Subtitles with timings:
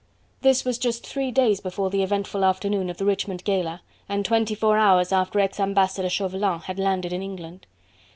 [0.41, 4.55] This was just three days before the eventful afternoon of the Richmond Gala, and twenty
[4.55, 7.67] four hours after ex Ambassador Chauvelin had landed in England.